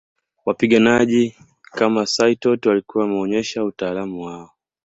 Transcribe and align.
Wapiganaji 0.45 1.35
kama 1.61 2.05
Saitoti 2.05 2.69
walikuwa 2.69 3.03
wameonyesha 3.05 3.63
utaalam 3.63 4.19
wao 4.19 4.51